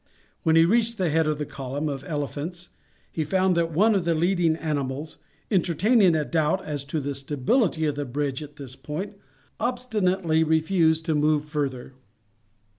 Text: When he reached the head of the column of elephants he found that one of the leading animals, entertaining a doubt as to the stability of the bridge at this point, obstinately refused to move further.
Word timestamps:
When 0.41 0.55
he 0.55 0.65
reached 0.65 0.97
the 0.97 1.11
head 1.11 1.27
of 1.27 1.37
the 1.37 1.45
column 1.45 1.87
of 1.87 2.03
elephants 2.05 2.69
he 3.11 3.23
found 3.23 3.55
that 3.55 3.71
one 3.71 3.93
of 3.93 4.03
the 4.03 4.15
leading 4.15 4.55
animals, 4.55 5.17
entertaining 5.51 6.15
a 6.15 6.25
doubt 6.25 6.65
as 6.65 6.83
to 6.85 6.99
the 6.99 7.13
stability 7.13 7.85
of 7.85 7.93
the 7.93 8.05
bridge 8.05 8.41
at 8.41 8.55
this 8.55 8.75
point, 8.75 9.13
obstinately 9.59 10.43
refused 10.43 11.05
to 11.05 11.13
move 11.13 11.45
further. 11.45 11.93